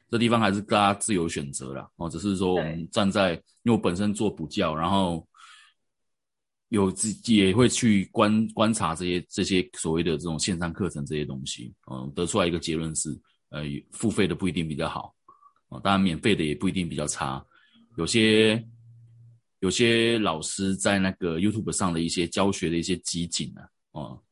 [0.09, 1.87] 这地方还是大家自由选择啦。
[1.97, 2.09] 哦。
[2.09, 5.23] 只是说我们站在，因为我本身做补教，然后
[6.71, 13.09] 有自己也会去观观察这些这些所谓的这种线上课程这些东西，嗯，得出来一个结论是，
[13.49, 15.13] 呃，付费的不一定比较好，
[15.67, 17.45] 哦，当然免费的也不一定比较差。
[17.97, 18.65] 有些
[19.59, 24.23] 有些老师在那个 YouTube 上的一些教学的一些集锦啊，哦，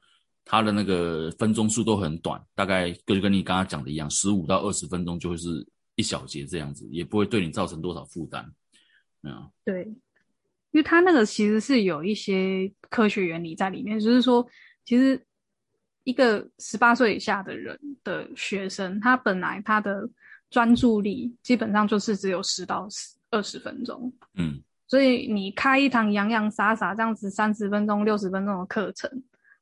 [0.46, 8.50] 他的那个分钟数都很短，大概就跟你刚刚讲的一样，十五到二十分钟就会是一小节这样子，也不会对你造成多少负担，
[9.24, 9.86] 嗯，对，
[10.72, 14.46] 因为它那个其实是有一些科学原理在里面，就是说，
[14.86, 15.20] 其实
[16.04, 20.10] 一个十八岁以下的人的学生，他本来他的
[20.50, 22.88] 专注力基本上就是只有十到
[23.30, 29.10] 二十分钟，嗯，所以你开一堂洋洋洒洒这样子三十分钟、六十分钟的课程，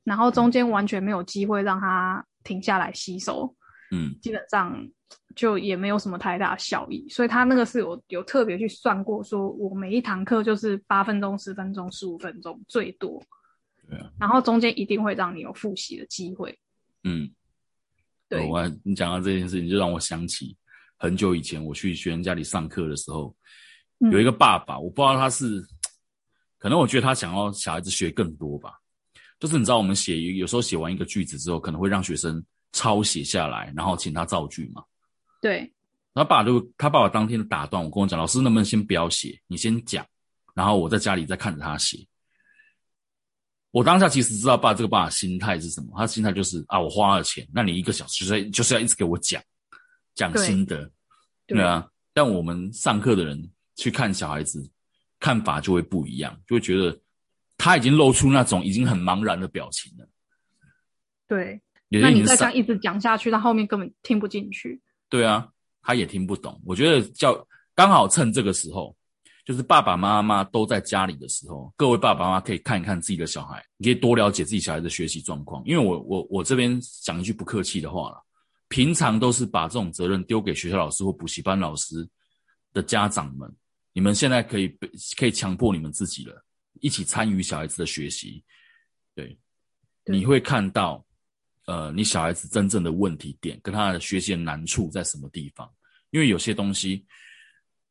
[0.04, 3.54] 然后中间完全没有机会让他停下来吸收，
[3.92, 4.88] 嗯，基本上
[5.36, 7.08] 就也没有什么太大效益。
[7.10, 13.24] 所以他那个是有有特别去算过，说我每一堂课就是八分钟、十分钟、十五分钟最多，
[13.90, 16.58] 对啊，然后中间一定会让你有复习的机会。
[17.04, 17.30] 嗯，
[18.28, 20.58] 对，我你讲到这件事情，就让我想起
[20.98, 23.34] 很久以前我去学生家里上课的时候，
[24.00, 25.64] 嗯有一个爸爸，我不知道他是，
[26.58, 28.74] 可能我觉得他想要小孩子学更多吧。
[29.40, 34.84] 就是你知道，我们写有时候写完一个句子之后，可能会让学生抄写下来，然后请他造句嘛。
[35.42, 35.72] 对，
[36.14, 40.06] 他爸就他爸爸当天打断我，跟我讲：“老师能不能先不要写，你先讲，
[40.54, 42.06] 然后我在家里再看着他写。”
[43.72, 49.44] 我当下其实知道爸这个爸爸心态是什么，他心态就是啊，我花了钱，那你一个小时就是就是要一直给我讲
[50.16, 50.90] 讲心得，
[51.46, 51.88] 对啊。
[52.14, 54.68] 但我们上课的人去看小孩子，
[55.20, 57.00] 看法就会不一样，就会觉得
[57.58, 60.10] 他已经露出那种已经很茫然的表情了。
[61.28, 64.82] 对，那你再这样一直讲下去，他后面根本听不进去。
[65.08, 65.48] 对啊，
[65.82, 66.62] 他也听不懂。
[66.66, 68.94] 我觉得叫刚好趁这个时候，
[69.46, 75.64] 就是爸爸妈妈都在家里的时候，各位爸爸妈妈可以看一看自己的小孩，你可以多了解自己小孩的学习状况。
[75.66, 78.22] 因为我我我这边讲一句不客气的话了，
[78.68, 82.06] 平常都是把这种责任丢给学校老师或补习班老师
[82.74, 83.50] 的家长们，
[83.94, 86.44] 你们现在可以被可以强迫你们自己了，
[86.82, 88.44] 一起参与小孩子的学习。
[89.16, 89.40] 对，
[90.04, 91.02] 对你会看到。
[91.68, 95.70] 呃，你小孩子真正的问题点跟他的学习的难处在什么地方？
[96.12, 97.06] 因为有些东西，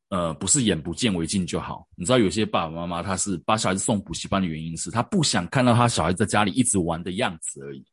[0.08, 1.86] 呃，不是眼不见为净就好。
[1.94, 7.84] 你知道，有些爸爸妈妈他是把小孩子送补习班的原因是他不想看到他小孩子在家里一直玩的样子而已。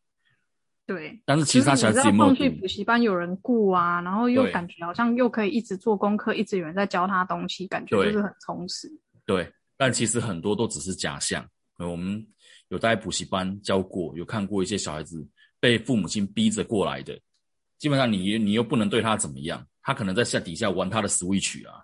[0.86, 8.90] 对，但是其实他小孩子有没有送去补习班有人顾啊，然后又感觉好像又可以一直做功课，一直有人在教他东西，感觉就是很充实。
[9.26, 11.46] 对，但其实很多都只是假象。
[11.78, 12.26] 呃我们
[12.70, 15.26] 有在补习班教过，有看过一些小孩子
[15.64, 17.18] 被父母亲逼着过来的，
[17.78, 21.82] 基本上你你又不能对他怎么样，他可能在下底下玩他的 Switch 啊，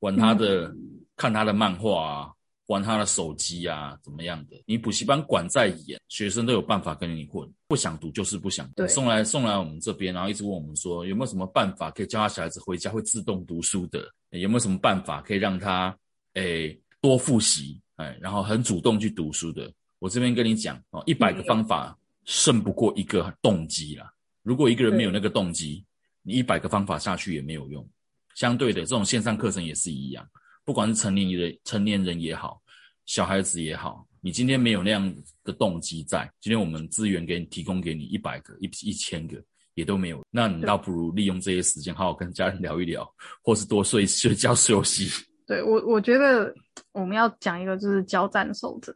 [0.00, 0.70] 玩他的、
[1.16, 2.30] 看他的漫画啊，
[2.66, 4.62] 玩他的手机啊，怎么样的？
[4.66, 8.74] 你补习班管再严，学生都有办法跟你混，不想读就是不想读。
[8.74, 14.12] 对送来送来我们这边，然后一直问我们说有没有什么办法可以教他小孩子回家会自动读书的？
[14.28, 15.96] 有没有什么办法可以让他
[16.34, 17.80] 诶多复习？
[17.96, 19.72] 哎，然后很主动去读书的。
[20.00, 24.12] 我这边跟你讲哦，一百个方法胜不过一个动机啦。
[24.42, 25.84] 如果一个人没有那个动机，
[26.22, 27.88] 你一百个方法下去也没有用。
[28.34, 30.26] 相对的，这种线上课程也是一样，
[30.64, 32.62] 不管是成年人、成年人也好，
[33.06, 39.36] 小孩子也好，你今天没有那样的动机在，今天我们资源给你提供给你一百个、一一千个
[39.74, 43.06] 也都没有，那你倒不如利用这些时间好好跟家人聊一聊，
[43.44, 45.08] 或是多睡睡觉休息。
[45.46, 46.54] 对我，我觉得
[46.92, 48.92] 我们要讲一个就是交战守则，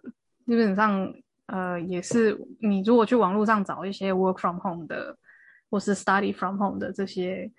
[0.46, 1.12] 基本上
[1.46, 5.16] 呃也是你如果去网络上找一些 work from home 的
[5.70, 7.50] 或是 study from home 的这些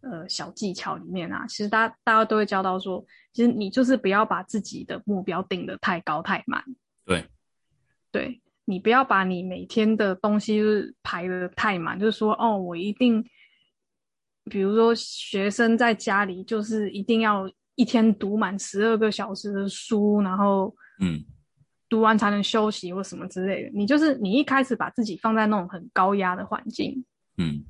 [0.00, 6.64] 呃小技巧里面啊，其实大家大家都会教到说，其实你就是不要把自己的目标定得太高太满，
[7.04, 7.24] 对，
[8.12, 13.24] 对你不要把你每天的东西就是排得太满，就是说哦，我一定，
[14.44, 21.24] 比如说学生在家里就是一定要一天读满十二个小时的书，然后嗯，
[21.88, 23.70] 读完才能休息或什么之类的。
[23.74, 27.04] 你就是你一开始把自己放在那种很高压的环境，
[27.36, 27.64] 嗯，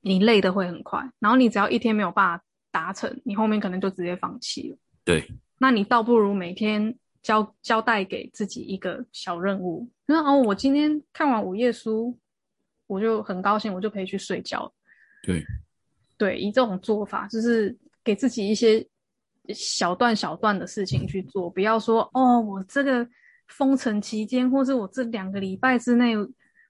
[0.00, 4.76] 你累的会很快，然后你只要一天没有办法达成，你后面可能就直接放弃了。
[5.04, 5.26] 对，
[5.58, 12.18] 那你倒不如每天交交代给自己一个小任务，就是哦，我今天看完午夜书，
[12.86, 14.72] 我就很高兴，我就可以去睡觉。
[15.22, 15.44] 对，
[16.16, 18.84] 对，以这种做法，就是给自己一些
[19.48, 23.08] 小段小段的事情去做，不要说哦，我这个
[23.52, 26.16] 封城期间，或是我这两个礼拜之内，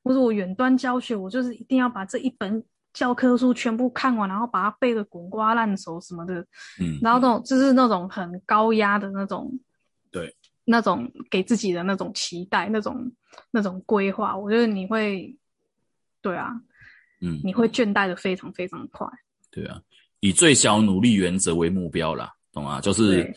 [0.03, 6.41] 或者我远端教学，我就是一定要把这一本教科书全部看完，然后把它背得滚瓜烂熟什么的。
[6.81, 9.59] 嗯，然后那种就是那种很高压的那种，
[10.11, 13.11] 对，那种给自己的那种期待，那种
[13.51, 15.35] 那种规划，我觉得你会，
[16.21, 16.51] 对啊，
[17.21, 19.07] 嗯，你会倦怠的非常非常快。
[19.51, 19.81] 对啊，
[20.21, 22.81] 以最小努力原则为目标啦，懂吗？
[22.81, 23.35] 就是对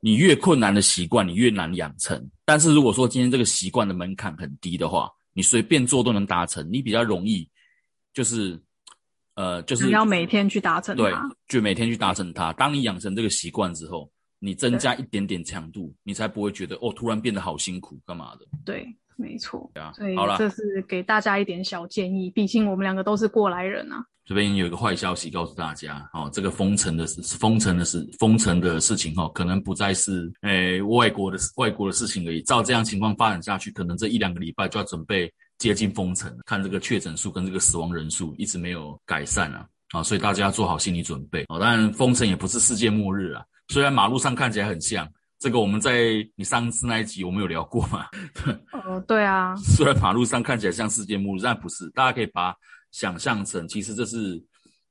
[0.00, 2.30] 你越困难的习惯，你越难养成。
[2.44, 7.48] 但是如果说今天这个习惯的门槛很低的话，你随便做都能达成，你比较容易，
[8.14, 8.60] 就是
[9.34, 12.52] 呃，就是你要每天去达成对它。，就每天去达成它。
[12.54, 18.46] 当你养成这个习惯之后，你增加一点点强度，你才不会觉得哦，突然变得好辛苦，干嘛的？
[18.64, 18.86] 对，
[19.16, 19.70] 没错。
[19.74, 24.04] 对啊，所以好了，这是给大家一点小建议，毕竟我们两个都是过来人啊。
[24.24, 32.42] 这边有一个坏消息告诉大家，哦，这个封城的事，封城的事，封城的事情，哦，可能不再是诶外国的外国的事情而已。
[32.42, 41.60] 照这样情况发展下去，可能这一两个礼拜就要准备接近封城，看这个确诊数跟这个死亡人数一直没有改善啊，啊，所以大家要做好心理准备哦。
[41.60, 45.08] 当然，封城也不是世界末日啊，虽然马路上看起来很像，
[45.46, 48.06] 这个我们在你上次那一集我们有聊过嘛，
[48.74, 52.52] 哦，对啊，虽然马路上看起来像世界末日，但不是，大家可以把。
[52.92, 54.42] 想象成，其实这是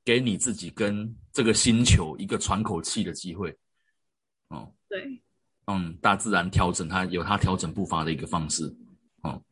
[0.04, 3.50] 给你自己跟这个星球一个喘口气的机会，
[4.48, 5.20] 哦，对，
[5.66, 8.64] 嗯，大自然调整它有它调整步伐的一个方式，
[9.22, 9.42] 哦，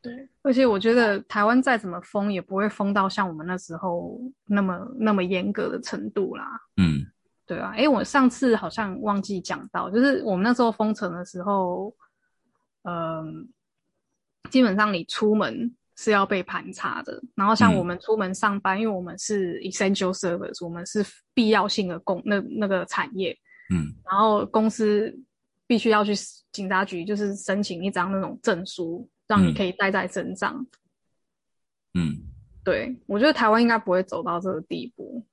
[0.00, 7.04] 对，而且我觉得台湾再怎么封，也不会封到像我们那时候那么那么严格的程度啦，嗯，
[7.48, 11.92] 对啊，哎，我上次好像忘记讲到，就是我们那时候封城的时候，
[12.82, 13.48] 嗯，
[14.50, 15.74] 基本上你出门。
[16.00, 23.36] 是要被盘查的，然后像我们出门上班，因为我们是 essential service，我们是必要性的工那那个产业，
[23.74, 25.12] 嗯，然后公司
[25.66, 26.12] 必须要去
[26.52, 30.64] 警察局，就是申请一张那种证书，让你可以带在身上。
[31.94, 32.16] 嗯，
[32.62, 35.26] 对，我觉得台湾应该不会走到这个地步。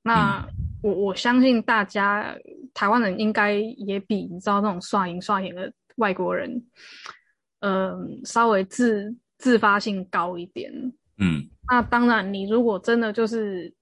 [0.00, 0.42] 那
[0.82, 2.34] 我我相信大家
[2.74, 6.64] 台湾人应该也比你知道那种刷银刷银的外国人，
[7.60, 9.16] 嗯，稍微自。
[9.40, 10.68] 自发性高一点，
[11.18, 13.72] 嗯，那当然，你如果真的就是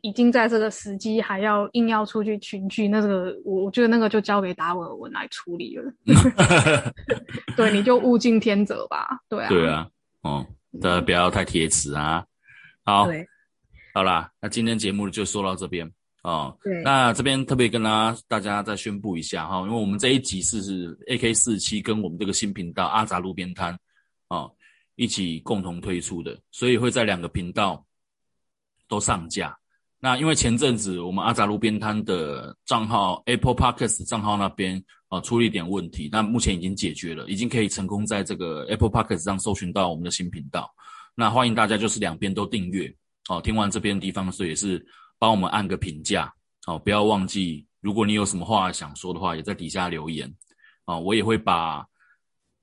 [0.00, 5.84] 已经在这个时机还要硬要出去群聚，那个我我觉得那个就交给达尔文来处理了。
[7.56, 9.06] 对，你就物竞天择吧。
[9.28, 9.88] 对啊，对啊，
[10.22, 10.44] 哦，
[10.82, 12.26] 大家不要太铁齿啊。
[12.82, 13.06] 好，
[13.94, 15.88] 好啦，那今天节目就说到这边
[16.24, 16.58] 哦。
[16.64, 23.78] 对，那这边特别跟大家大家再宣布一下哈，因为我们这一集是是 AK 四七跟我们这个新频道阿杂路边摊
[24.26, 24.52] 哦。
[24.96, 27.84] 一起共同推出的，所以会在两个频道
[28.86, 29.58] 都上架。
[29.98, 40.72] 那因为前阵子我们阿杂路边摊的账号 Apple Podcast 账号那边啊出了一点问题，那目前已经解决了，已经可以成功在这个 Apple Podcast 上搜寻到我们的新频道。
[41.16, 42.94] 那欢迎大家就是两边都订阅
[43.28, 43.40] 哦。
[43.40, 44.78] 听完这边的地方，所以也是
[45.24, 46.30] 帮我们按个评价
[46.66, 46.78] 哦。
[46.78, 50.30] 不要忘记，如果你有什么话想说的话，也在底下留言
[50.84, 51.86] 啊，我也会把。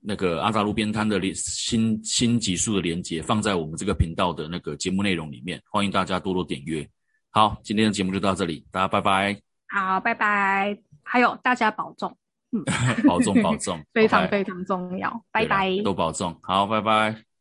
[0.04, 6.84] 那个阿扎路边摊的连新新集数的连接放在我们这个频道的那个节目内容里面，欢迎大家多多点阅。
[7.30, 9.40] 好，今天的节目就到这里，大家拜拜。
[9.68, 10.76] 好，拜拜。
[11.04, 12.16] 还有大家保重，
[12.50, 12.64] 嗯，
[13.06, 17.31] 保 重保重， 非常非常重要，拜拜，都保重，好，拜拜。